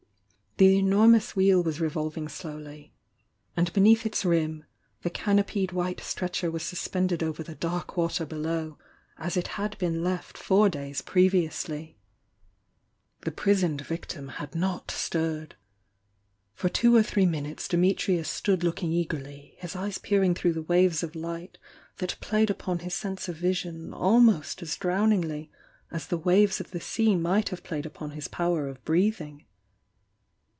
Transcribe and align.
The 0.57 0.77
enormous 0.77 1.35
Wheel 1.35 1.63
was 1.63 1.81
revolving 1.81 2.27
slowly— 2.27 2.93
and 3.57 3.73
beneath 3.73 4.05
its 4.05 4.23
rim, 4.23 4.63
the 5.01 5.09
canopied 5.09 5.71
white 5.71 5.99
stretcher 6.01 6.51
was 6.51 6.61
suspended 6.61 7.23
over 7.23 7.41
the 7.41 7.55
dark 7.55 7.97
water 7.97 8.27
below, 8.27 8.77
as 9.17 9.35
it 9.35 9.47
had 9.57 9.75
been 9.79 10.03
left 10.03 10.37
four 10.37 10.69
days 10.69 11.01
previously. 11.01 11.97
The 13.21 13.31
pris 13.31 13.63
oned 13.63 13.81
victim 13.81 14.27
had 14.27 14.53
not 14.53 14.91
stirred. 14.91 15.55
For 16.53 16.69
two 16.69 16.95
or 16.95 17.01
three 17.01 17.25
min 17.25 17.45
utes 17.45 17.67
Dimitrius 17.67 18.27
stood 18.29 18.63
looking 18.63 18.91
eagerly, 18.91 19.55
his 19.57 19.75
eyes 19.75 19.97
peer 19.97 20.21
ing 20.21 20.35
through 20.35 20.53
the 20.53 20.61
waves 20.61 21.01
of 21.01 21.15
light 21.15 21.57
that 21.97 22.19
played 22.19 22.51
upon 22.51 22.79
his 22.79 22.93
sense 22.93 23.27
of 23.27 23.35
vision 23.37 23.95
almost 23.95 24.61
as 24.61 24.75
drowningly 24.77 25.49
as 25.89 26.05
the 26.05 26.19
waves 26.19 26.59
of 26.59 26.69
the 26.69 26.81
sea 26.81 27.15
might 27.15 27.49
have 27.49 27.63
played 27.63 27.87
upon 27.87 28.11
his 28.11 28.27
power 28.27 28.67
of 28.67 28.83
breathing. 28.85 29.45